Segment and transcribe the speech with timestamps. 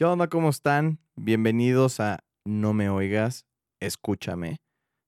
[0.00, 0.28] ¿Qué onda?
[0.28, 0.98] ¿Cómo están?
[1.14, 3.44] Bienvenidos a No me oigas,
[3.80, 4.56] escúchame.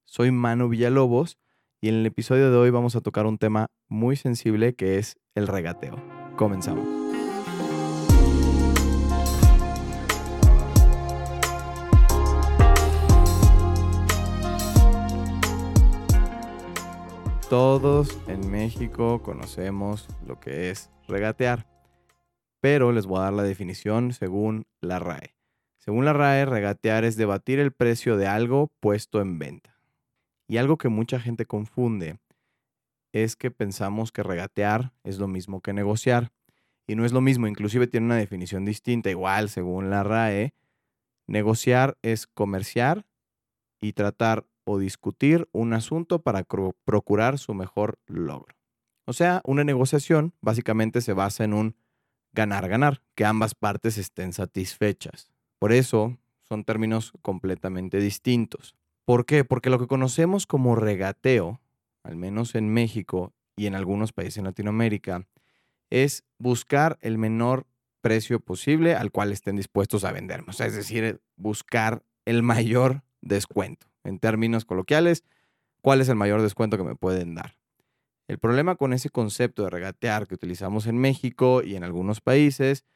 [0.05, 1.39] Soy Manu Villalobos
[1.81, 5.17] y en el episodio de hoy vamos a tocar un tema muy sensible que es
[5.35, 5.97] el regateo.
[6.37, 6.87] Comenzamos.
[17.49, 21.72] Todos en México conocemos lo que es regatear,
[22.63, 25.35] pero les voy a dar la definición según la RAE.
[25.79, 29.81] Según la RAE, regatear es debatir el precio de algo puesto en venta.
[30.47, 32.21] Y algo que mucha gente confunde
[33.13, 36.31] es que pensamos que regatear es lo mismo que negociar.
[36.87, 40.55] Y no es lo mismo, inclusive tiene una definición distinta, igual según la RAE.
[41.27, 43.07] Negociar es comerciar
[43.81, 46.45] y tratar o discutir un asunto para
[46.85, 48.55] procurar su mejor logro.
[49.05, 51.82] O sea, una negociación básicamente se basa en un
[52.33, 55.31] ganar-ganar, que ambas partes estén satisfechas.
[55.59, 58.75] Por eso son términos completamente distintos.
[59.05, 59.45] ¿Por qué?
[59.45, 61.61] Porque lo que conocemos como regateo,
[62.03, 65.27] al menos en México y en algunos países en Latinoamérica,
[65.91, 67.67] es buscar el menor
[68.01, 70.61] precio posible al cual estén dispuestos a vendernos.
[70.61, 73.87] es decir, buscar el mayor descuento.
[74.05, 75.25] En términos coloquiales,
[75.81, 77.62] ¿cuál es el mayor descuento que me pueden dar?
[78.33, 82.87] El problema con ese concepto de regatear que utilizamos en México y en algunos países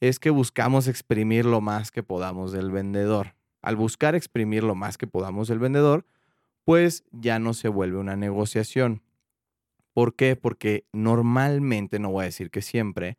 [0.00, 3.34] es que buscamos exprimir lo más que podamos del vendedor.
[3.62, 6.04] Al buscar exprimir lo más que podamos del vendedor,
[6.62, 9.02] pues ya no se vuelve una negociación.
[9.94, 10.36] ¿Por qué?
[10.36, 13.16] Porque normalmente, no voy a decir que siempre,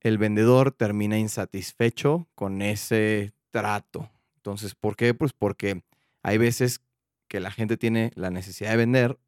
[0.00, 4.10] el vendedor termina insatisfecho con ese trato.
[4.36, 5.12] Entonces, ¿por qué?
[5.12, 5.82] Pues porque
[6.22, 6.80] hay veces
[7.28, 9.18] que la gente tiene la necesidad de vender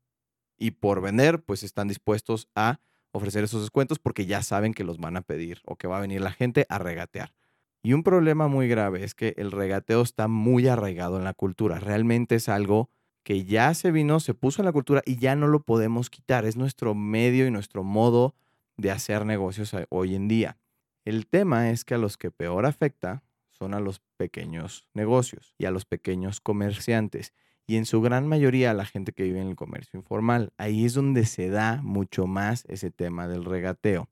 [0.65, 2.81] y por vender, pues están dispuestos a
[3.13, 6.01] ofrecer esos descuentos porque ya saben que los van a pedir o que va a
[6.01, 7.35] venir la gente a regatear.
[7.83, 11.81] Y un problema muy grave es que el regateo está muy arraigado en la cultura.
[11.81, 12.89] Realmente es algo
[13.25, 16.47] que ya se vino, se puso en la cultura y ya no lo podemos quitar.
[16.47, 18.35] Es nuestro medio y nuestro modo
[18.79, 20.57] de hacer negocios hoy en día.
[21.05, 25.67] El tema es que a los que peor afecta son a los pequeños negocios y
[25.67, 27.35] a los pequeños comerciantes
[27.67, 30.53] y en su gran mayoría la gente que vive en el comercio informal.
[30.59, 34.09] Ahí es donde se da mucho más ese tema del regateo.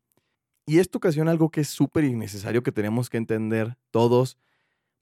[0.65, 4.39] Y esto ocasiona algo que es súper innecesario que tenemos que entender todos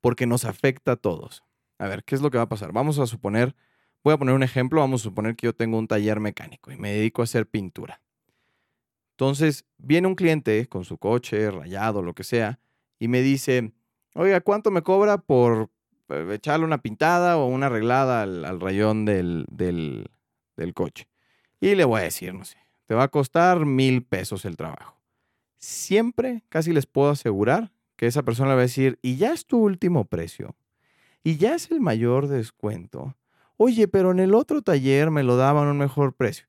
[0.00, 1.44] porque nos afecta a todos.
[1.78, 2.72] A ver, ¿qué es lo que va a pasar?
[2.72, 3.54] Vamos a suponer,
[4.02, 6.76] voy a poner un ejemplo, vamos a suponer que yo tengo un taller mecánico y
[6.76, 8.02] me dedico a hacer pintura.
[9.12, 12.58] Entonces, viene un cliente con su coche rayado, lo que sea,
[12.98, 13.72] y me dice,
[14.14, 15.70] oiga, ¿cuánto me cobra por
[16.32, 21.08] echarle una pintada o una arreglada al, rayón del, del, coche.
[21.60, 25.00] Y le voy a decir, no sé, te va a costar mil pesos el trabajo.
[25.58, 29.46] Siempre, casi les puedo asegurar que esa persona le va a decir, y ya es
[29.46, 30.56] tu último precio,
[31.22, 33.14] y ya es el mayor descuento.
[33.56, 36.46] Oye, pero en el otro taller me lo daban un mejor precio.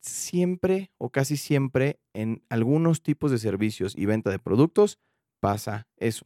[0.00, 4.98] Siempre o casi siempre en algunos tipos de servicios y venta de productos
[5.38, 6.24] pasa eso.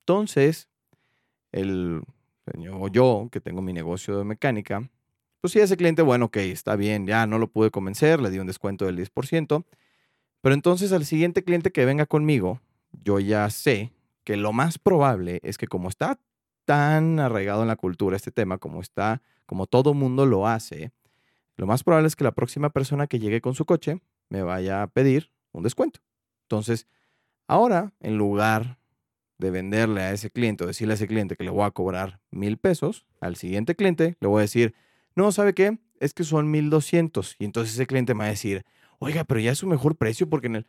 [0.00, 0.68] Entonces,
[1.52, 2.02] el
[2.50, 4.88] señor, yo, que tengo mi negocio de mecánica,
[5.40, 8.38] pues sí, ese cliente, bueno, ok, está bien, ya no lo pude convencer, le di
[8.38, 9.64] un descuento del 10%,
[10.40, 12.60] pero entonces al siguiente cliente que venga conmigo,
[13.04, 13.92] yo ya sé
[14.24, 16.18] que lo más probable es que como está
[16.64, 20.92] tan arraigado en la cultura este tema, como está, como todo mundo lo hace,
[21.56, 24.82] lo más probable es que la próxima persona que llegue con su coche me vaya
[24.82, 26.00] a pedir un descuento.
[26.42, 26.86] Entonces,
[27.46, 28.78] ahora, en lugar
[29.38, 32.20] de venderle a ese cliente o decirle a ese cliente que le voy a cobrar
[32.30, 34.74] mil pesos, al siguiente cliente le voy a decir,
[35.14, 35.78] no, ¿sabe qué?
[36.00, 37.36] Es que son mil doscientos.
[37.38, 38.64] Y entonces ese cliente me va a decir,
[38.98, 40.66] oiga, pero ya es su mejor precio porque en el...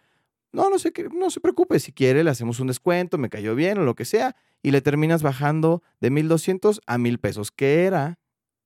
[0.52, 3.78] No, no, sé, no se preocupe, si quiere le hacemos un descuento, me cayó bien
[3.78, 7.84] o lo que sea, y le terminas bajando de mil doscientos a mil pesos, que
[7.84, 8.18] era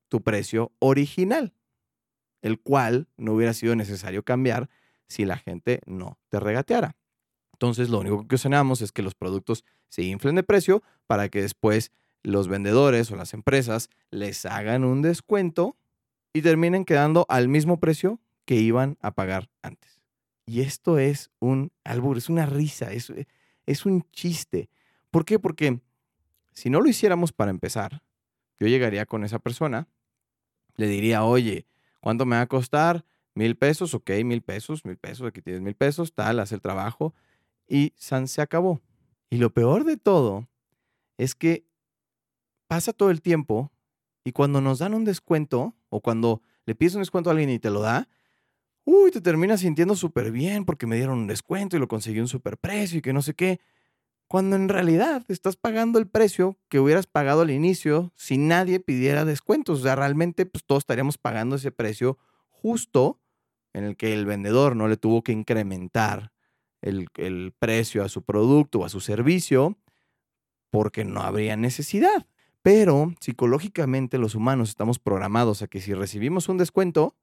[0.07, 1.53] tu precio original,
[2.41, 4.69] el cual no hubiera sido necesario cambiar
[5.07, 6.95] si la gente no te regateara.
[7.63, 11.41] Entonces, lo único que ocasionamos es que los productos se inflen de precio para que
[11.41, 15.77] después los vendedores o las empresas les hagan un descuento
[16.33, 20.01] y terminen quedando al mismo precio que iban a pagar antes.
[20.45, 23.13] Y esto es un albur, es una risa, es,
[23.65, 24.69] es un chiste.
[25.09, 25.39] ¿Por qué?
[25.39, 25.79] Porque
[26.51, 28.03] si no lo hiciéramos para empezar,
[28.59, 29.87] yo llegaría con esa persona,
[30.75, 31.65] le diría, oye,
[32.01, 33.05] ¿cuánto me va a costar?
[33.35, 37.15] Mil pesos, ok, mil pesos, mil pesos, aquí tienes mil pesos, tal, haz el trabajo
[37.67, 38.81] y San se acabó.
[39.29, 40.47] Y lo peor de todo
[41.17, 41.65] es que
[42.67, 43.71] pasa todo el tiempo
[44.23, 47.59] y cuando nos dan un descuento o cuando le pides un descuento a alguien y
[47.59, 48.07] te lo da,
[48.85, 52.27] uy, te terminas sintiendo súper bien porque me dieron un descuento y lo conseguí un
[52.27, 53.59] súper precio y que no sé qué.
[54.27, 59.25] cuando en realidad estás pagando el precio que hubieras pagado al inicio si nadie pidiera
[59.25, 59.81] descuentos.
[59.81, 62.17] O sea, realmente pues, todos estaríamos pagando ese precio
[62.49, 63.21] justo
[63.73, 66.32] en el que el vendedor no le tuvo que incrementar
[66.83, 69.77] el, el precio a su producto o a su servicio
[70.69, 72.27] porque no habría necesidad.
[72.61, 77.15] Pero psicológicamente los humanos estamos programados a que si recibimos un descuento,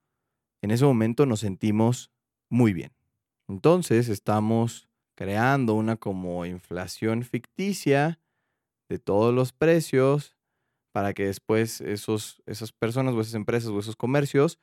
[0.63, 2.11] en ese momento nos sentimos
[2.49, 2.93] muy bien.
[3.49, 8.21] Entonces estamos creando una como inflación ficticia
[8.89, 10.37] de todos los precios
[10.93, 14.59] para que después esos, esas personas o esas empresas o esos comercios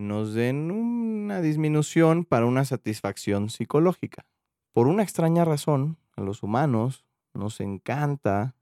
[0.00, 4.26] nos den una disminución para una satisfacción psicológica.
[4.72, 7.04] Por una extraña razón, a los humanos
[7.34, 8.56] nos encanta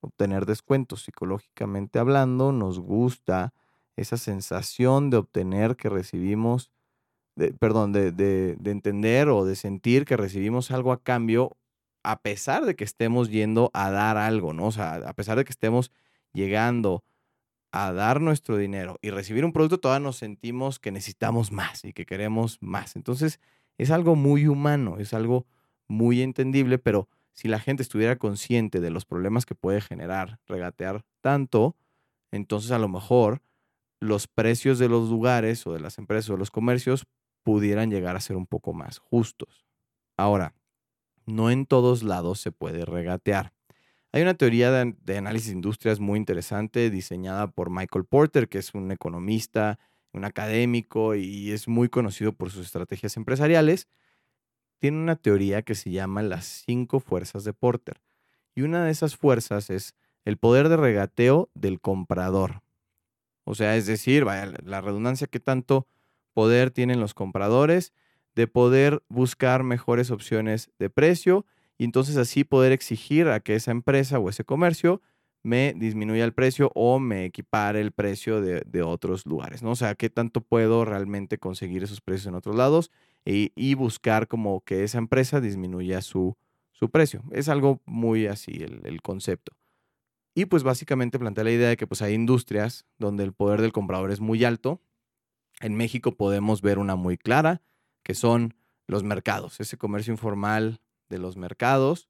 [0.00, 3.52] obtener descuentos psicológicamente hablando, nos gusta
[3.96, 6.72] esa sensación de obtener que recibimos
[7.58, 11.56] perdón, de, entender o de sentir que recibimos algo a cambio
[12.02, 14.66] a pesar de que estemos yendo a dar algo, ¿no?
[14.66, 15.92] O sea, a pesar de que estemos
[16.32, 17.04] llegando
[17.72, 21.92] a dar nuestro dinero y recibir un producto, todavía nos sentimos que necesitamos más y
[21.92, 22.96] que queremos más.
[22.96, 23.40] Entonces,
[23.78, 25.46] es algo muy humano, es algo
[25.88, 31.04] muy entendible, pero si la gente estuviera consciente de los problemas que puede generar regatear
[31.20, 31.76] tanto,
[32.32, 33.42] entonces a lo mejor
[34.00, 37.06] los precios de los lugares o de las empresas o de los comercios
[37.42, 39.64] pudieran llegar a ser un poco más justos.
[40.16, 40.54] Ahora,
[41.26, 43.52] no en todos lados se puede regatear.
[44.12, 48.74] Hay una teoría de, análisis de industrias muy interesante diseñada por Michael Porter, que es
[48.74, 49.78] un economista,
[50.12, 53.86] un académico y es muy conocido por sus estrategias empresariales.
[54.80, 58.00] Tiene una teoría que se llama las cinco fuerzas de Porter.
[58.56, 62.62] Y una de esas fuerzas es el poder de regateo del comprador.
[63.44, 65.86] O sea, es decir, vaya, la redundancia que tanto
[66.34, 67.92] poder tienen los compradores
[68.34, 71.46] de poder buscar mejores opciones de precio
[71.80, 75.00] y entonces así poder exigir a que esa empresa o ese comercio
[75.42, 79.70] me disminuya el precio o me equipare el precio de, otros lugares, ¿no?
[79.70, 82.90] O sea, qué tanto puedo realmente conseguir esos precios en otros lados
[83.24, 86.36] y, buscar como que esa empresa disminuya su,
[86.70, 87.22] su precio.
[87.32, 89.56] Es algo muy así el, el, concepto.
[90.34, 93.72] Y pues básicamente plantea la idea de que pues hay industrias donde el poder del
[93.72, 94.82] comprador es muy alto
[95.60, 97.62] en México podemos ver una muy clara,
[98.02, 98.54] que son
[98.86, 102.08] los mercados, ese comercio informal de los mercados,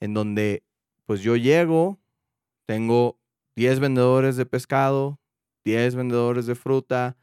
[0.00, 0.64] en donde
[1.04, 2.00] pues yo llego,
[2.66, 3.18] tengo
[3.56, 5.20] 10 vendedores de pescado,
[5.64, 7.18] 10 vendedores de fruta,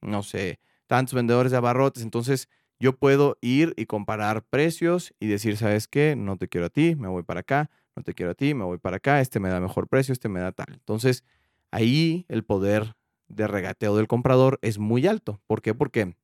[0.00, 2.48] no sé, tantos vendedores de abarrotes, entonces
[2.80, 6.14] yo puedo ir y comparar precios y decir, ¿sabes qué?
[6.16, 8.64] No te quiero a ti, me voy para acá, no te quiero a ti, me
[8.64, 10.72] voy para acá, este me da mejor precio, este me da tal.
[10.72, 11.24] Entonces,
[11.72, 12.94] ahí el poder
[13.26, 15.42] de regateo del comprador es muy alto.
[15.46, 15.74] ¿Por qué?
[15.74, 16.16] Porque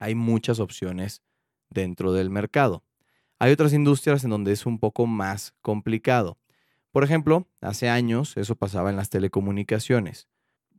[0.00, 1.22] hay muchas opciones
[1.70, 2.84] dentro del mercado.
[3.42, 6.38] Hay otras industrias en donde es un poco más complicado.
[6.92, 10.28] Por ejemplo, hace años eso pasaba en las telecomunicaciones.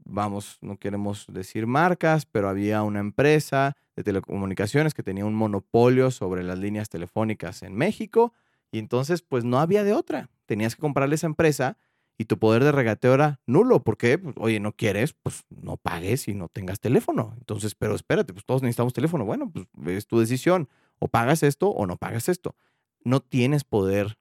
[0.06, 6.10] Vamos, no queremos decir marcas, pero había una empresa de telecomunicaciones que tenía un monopolio
[6.10, 8.32] sobre las líneas telefónicas en México
[8.72, 10.30] y entonces pues no había de otra.
[10.46, 11.78] Tenías que comprarle esa empresa
[12.18, 13.84] y tu poder de regateo era nulo.
[13.84, 17.34] porque pues, oye, no quieres, pues no pagues y no tengas teléfono.
[17.38, 19.26] Entonces, pero espérate, pues todos necesitamos teléfono.
[19.26, 19.68] Bueno, pues
[19.98, 20.70] es tu decisión.
[21.04, 22.56] O pagas esto o no pagas esto.
[23.04, 24.18] No tienes poder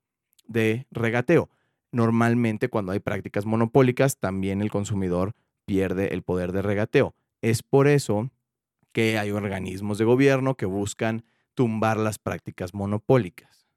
[0.49, 1.49] de regateo.
[1.93, 5.34] Normalmente cuando hay prácticas monopólicas, también el consumidor
[5.65, 7.15] pierde el poder de regateo.
[7.41, 8.31] Es por eso
[8.91, 11.24] que hay organismos de gobierno que buscan
[11.55, 13.69] tumbar las prácticas monopólicas.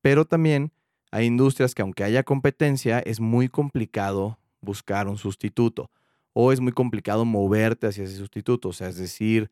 [0.00, 0.72] Pero también
[1.10, 5.90] hay industrias que aunque haya competencia, es muy complicado buscar un sustituto
[6.32, 8.70] o es muy complicado moverte hacia ese sustituto.
[8.70, 9.50] O sea, es decir,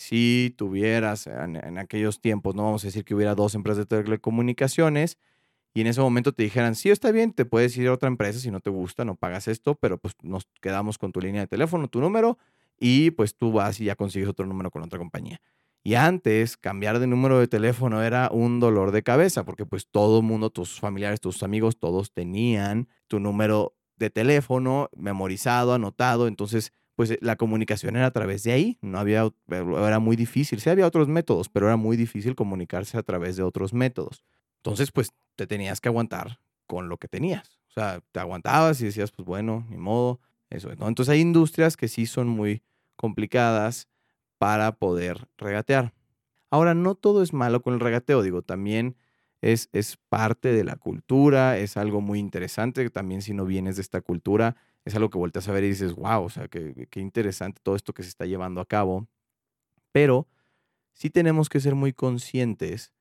[0.00, 5.18] si tuvieras en, aquellos tiempos, no vamos a decir que hubiera dos empresas de telecomunicaciones
[5.74, 8.38] y en ese momento te dijeran, sí, está bien, te puedes ir a otra empresa
[8.38, 11.48] si no te gusta, no pagas esto, pero pues nos quedamos con tu línea de
[11.48, 12.38] teléfono, tu número
[12.78, 15.42] y pues tú vas y ya consigues otro número con otra compañía.
[15.84, 20.20] Y antes, cambiar de número de teléfono era un dolor de cabeza, porque pues todo
[20.20, 26.26] el mundo, tus familiares, tus amigos, todos tenían tu número de teléfono memorizado, anotado.
[26.26, 28.76] Entonces, pues la comunicación era a través de ahí.
[28.82, 30.60] No había, era muy difícil.
[30.60, 34.22] Sí había otros métodos, pero era muy difícil comunicarse a través de otros métodos.
[34.56, 37.58] Entonces, pues te tenías que aguantar con lo que tenías.
[37.70, 40.68] O sea, te aguantabas y decías, pues bueno, ni modo, eso.
[40.76, 40.88] ¿no?
[40.88, 42.62] Entonces hay industrias que sí son muy
[42.96, 43.88] complicadas
[44.36, 45.94] para poder regatear.
[46.50, 48.94] Ahora, no todo es malo con el regateo, digo, también
[49.40, 53.82] es, es parte de la cultura, es algo muy interesante, también si no vienes de
[53.82, 57.00] esta cultura, es algo que volteas a ver y dices, wow, o sea, qué, qué
[57.00, 59.08] interesante todo esto que se está llevando a cabo.
[59.92, 60.28] Pero
[60.92, 62.92] sí tenemos que ser muy conscientes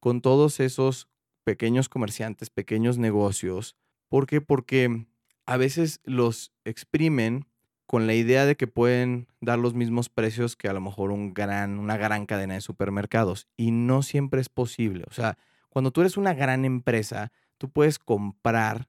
[0.00, 1.08] con todos esos
[1.44, 3.76] pequeños comerciantes, pequeños negocios.
[4.08, 4.40] ¿Por qué?
[4.40, 5.06] Porque
[5.46, 7.46] a veces los exprimen
[7.86, 11.32] con la idea de que pueden dar los mismos precios que a lo mejor un
[11.32, 13.48] gran, una gran cadena de supermercados.
[13.56, 15.04] Y no siempre es posible.
[15.08, 15.38] O sea,
[15.70, 18.88] cuando tú eres una gran empresa, tú puedes comprar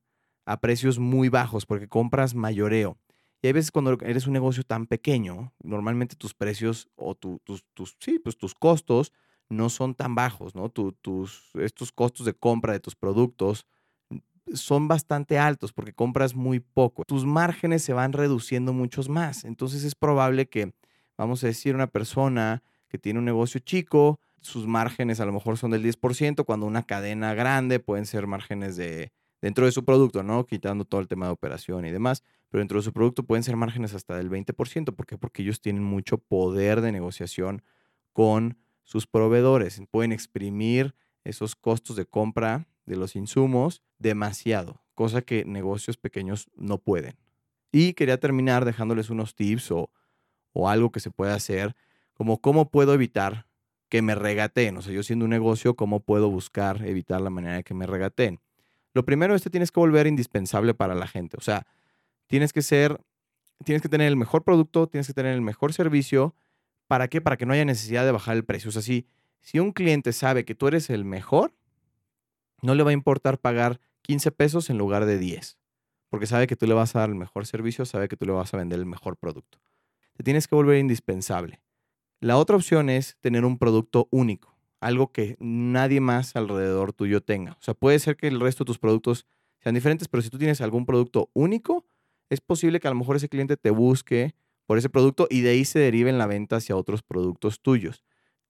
[0.50, 2.98] a precios muy bajos porque compras mayoreo.
[3.40, 7.40] Y hay veces cuando eres un negocio tan pequeño, normalmente tus precios o tus,
[7.76, 9.14] tus, sí, pues tus costos
[9.48, 10.70] no son tan bajos, ¿no?
[10.70, 13.68] tus, estos costos de compra de tus productos
[14.56, 17.04] son bastante altos porque compras muy poco.
[17.06, 19.44] Tus márgenes se van reduciendo muchos más.
[19.46, 20.74] Entonces es probable que,
[21.16, 25.60] vamos a decir, una persona que tiene un negocio chico, sus márgenes a lo mejor
[25.60, 30.24] son del 10%, cuando una cadena grande pueden ser márgenes de dentro de su producto,
[30.24, 30.46] ¿no?
[30.46, 33.56] Quitando todo el tema de operación y demás, pero dentro de su producto pueden ser
[33.56, 34.96] márgenes hasta del 20%.
[34.96, 35.18] ¿Por qué?
[35.18, 37.64] Porque ellos tienen mucho poder de negociación
[38.14, 39.82] con sus proveedores.
[39.92, 46.80] Pueden exprimir esos costos de compra de los insumos demasiado, cosa que negocios pequeños no
[46.80, 47.18] pueden.
[47.72, 49.92] Y quería terminar dejándoles unos tips o,
[50.54, 51.76] o algo que se puede hacer,
[52.14, 53.46] como cómo puedo evitar
[53.90, 54.78] que me regateen.
[54.78, 57.86] O sea, yo siendo un negocio, ¿cómo puedo buscar evitar la manera de que me
[57.86, 58.40] regateen?
[58.94, 61.38] Lo primero es que tienes que volver indispensable para la gente.
[61.38, 61.66] O sea,
[62.28, 63.00] tienes que ser,
[63.64, 66.36] tienes que tener el mejor producto, tienes que tener el mejor servicio.
[66.88, 67.22] ¿Para qué?
[67.22, 68.70] Para que no haya necesidad de bajar el precio.
[68.70, 69.06] O sea, si,
[69.42, 71.54] si un cliente sabe que tú eres el mejor,
[72.62, 75.58] no le va a importar pagar 15 pesos en lugar de 10,
[76.10, 78.32] porque sabe que tú le vas a dar el mejor servicio, sabe que tú le
[78.32, 79.60] vas a vender el mejor producto.
[80.14, 81.62] Te tienes que volver indispensable.
[82.20, 87.54] La otra opción es tener un producto único, algo que nadie más alrededor tuyo tenga.
[87.54, 89.26] O sea, puede ser que el resto de tus productos
[89.60, 91.86] sean diferentes, pero si tú tienes algún producto único,
[92.30, 95.50] es posible que a lo mejor ese cliente te busque por ese producto y de
[95.50, 98.04] ahí se derive en la venta hacia otros productos tuyos.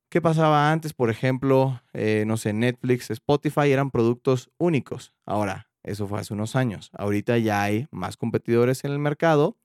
[0.10, 0.94] ¿Qué pasaba antes?
[0.94, 5.14] Por ejemplo, eh, no sé, Netflix, Spotify eran productos únicos.
[5.26, 6.90] Ahora, eso fue hace unos años.
[6.94, 9.56] Ahorita ya hay más competidores en el mercado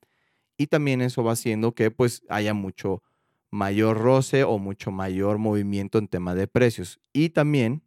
[0.56, 3.02] y también eso va haciendo que pues haya mucho
[3.54, 6.98] mayor roce o mucho mayor movimiento en tema de precios.
[7.12, 7.84] Y también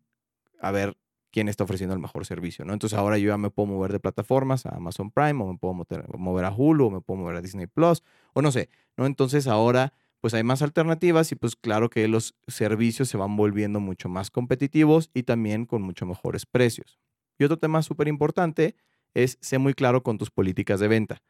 [0.61, 0.97] a ver
[1.29, 2.71] quién está ofreciendo el mejor servicio, ¿no?
[2.71, 5.73] Entonces ahora yo ya me puedo mover de plataformas a Amazon Prime o me puedo
[5.73, 8.01] mover a Hulu o me puedo mover a Disney Plus
[8.33, 9.05] o no sé, ¿no?
[9.05, 13.81] Entonces ahora pues hay más alternativas y pues claro que los servicios se van volviendo
[13.81, 16.97] mucho más competitivos y también con mucho mejores precios.
[17.37, 18.77] Y otro tema súper importante
[19.13, 21.21] es ser muy claro con tus políticas de venta.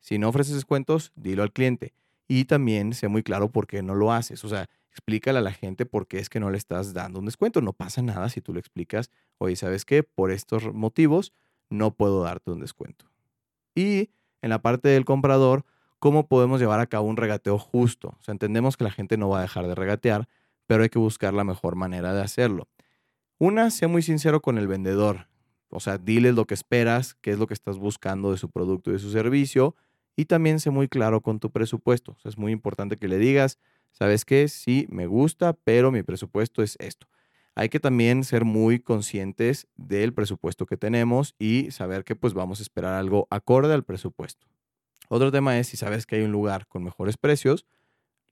[0.00, 1.94] Si no ofreces descuentos, dilo al cliente.
[2.28, 4.44] Y también sé muy claro por qué no lo haces.
[4.44, 7.26] O sea, explícale a la gente por qué es que no le estás dando un
[7.26, 7.60] descuento.
[7.60, 10.02] No pasa nada si tú le explicas, oye, ¿sabes qué?
[10.02, 11.32] Por estos motivos
[11.70, 13.06] no puedo darte un descuento.
[13.74, 14.10] Y
[14.42, 15.64] en la parte del comprador,
[15.98, 18.16] cómo podemos llevar a cabo un regateo justo.
[18.18, 20.28] O sea, entendemos que la gente no va a dejar de regatear,
[20.66, 22.68] pero hay que buscar la mejor manera de hacerlo.
[23.38, 25.28] Una, sea muy sincero con el vendedor.
[25.68, 28.90] O sea, dile lo que esperas, qué es lo que estás buscando de su producto
[28.90, 29.74] y de su servicio.
[30.16, 32.16] Y también sé muy claro con tu presupuesto.
[32.24, 33.58] Es muy importante que le digas,
[33.92, 34.48] ¿sabes qué?
[34.48, 37.06] Sí, me gusta, pero mi presupuesto es esto.
[37.54, 42.60] Hay que también ser muy conscientes del presupuesto que tenemos y saber que pues vamos
[42.60, 44.46] a esperar algo acorde al presupuesto.
[45.08, 47.66] Otro tema es si sabes que hay un lugar con mejores precios,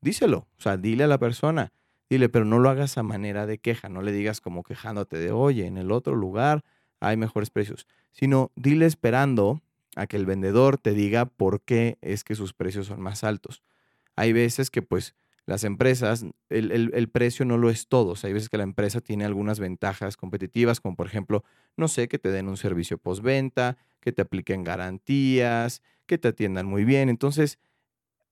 [0.01, 0.47] díselo.
[0.59, 1.73] O sea, dile a la persona,
[2.11, 5.33] dile, pero no lo hagas a manera de queja, no le digas como quejándote de,
[5.33, 6.65] oye, en el otro lugar
[7.01, 9.63] hay mejores precios, sino dile esperando
[9.97, 13.63] a que el vendedor te diga por qué es que sus precios son más altos.
[14.17, 15.15] Hay veces que pues
[15.47, 18.15] las empresas, el, el, precio no lo es todo.
[18.23, 21.45] Hay veces que la empresa tiene algunas ventajas competitivas, como por ejemplo,
[21.77, 26.67] no sé, que te den un servicio postventa, que te apliquen garantías, que te atiendan
[26.67, 27.11] muy bien.
[27.11, 27.59] Entonces,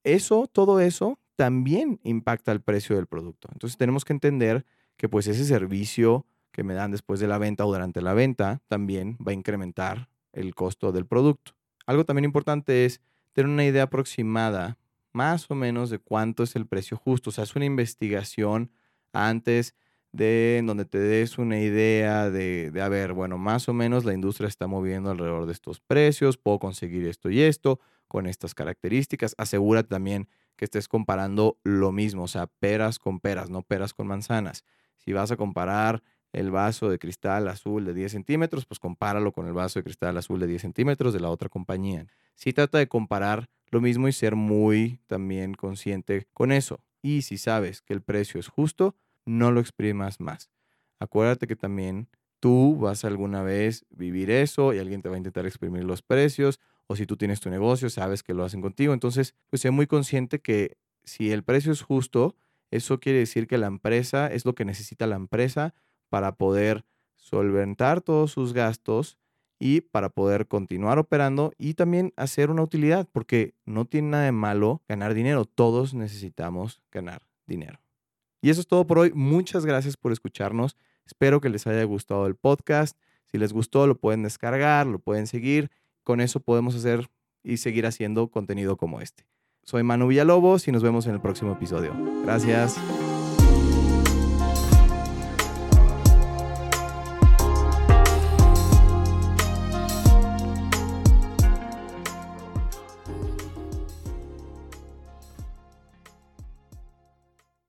[0.03, 3.47] eso, todo eso también impacta el precio del producto.
[3.51, 4.65] Entonces, tenemos que entender
[4.97, 8.61] que pues ese servicio que me dan después de la venta o durante la venta
[8.67, 11.53] también va a incrementar el costo del producto.
[11.85, 13.01] Algo también importante es
[13.33, 14.77] tener una idea aproximada
[15.11, 17.29] más o menos de cuánto es el precio justo.
[17.29, 18.71] O sea, es una investigación
[19.13, 19.75] antes
[20.11, 24.13] de donde te des una idea de, de, a ver, bueno, más o menos la
[24.13, 29.33] industria está moviendo alrededor de estos precios, puedo conseguir esto y esto con estas características.
[29.37, 34.05] Asegúrate también que estés comparando lo mismo, o sea, peras con peras, no peras con
[34.07, 34.63] manzanas.
[34.97, 39.47] Si vas a comparar el vaso de cristal azul de 10 centímetros, pues compáralo con
[39.47, 42.07] el vaso de cristal azul de 10 centímetros de la otra compañía.
[42.35, 46.83] Si trata de comparar lo mismo y ser muy también consciente con eso.
[47.01, 50.49] Y si sabes que el precio es justo, no lo exprimas más.
[50.99, 52.09] Acuérdate que también
[52.39, 56.59] tú vas alguna vez vivir eso y alguien te va a intentar exprimir los precios
[56.87, 58.93] o si tú tienes tu negocio, sabes que lo hacen contigo.
[58.93, 62.35] Entonces, pues sé muy consciente que si el precio es justo,
[62.71, 65.73] eso quiere decir que la empresa es lo que necesita la empresa
[66.13, 69.17] para poder solventar todos sus gastos
[69.57, 74.31] y para poder continuar operando y también hacer una utilidad, porque no tiene nada de
[74.31, 77.79] malo ganar dinero, todos necesitamos ganar dinero.
[78.43, 82.27] Y eso es todo por hoy, muchas gracias por escucharnos, espero que les haya gustado
[82.27, 85.71] el podcast, si les gustó lo pueden descargar, lo pueden seguir,
[86.03, 87.09] con eso podemos hacer
[87.41, 89.25] y seguir haciendo contenido como este.
[89.63, 91.91] Soy Manu Villalobos y nos vemos en el próximo episodio.
[92.23, 92.77] Gracias.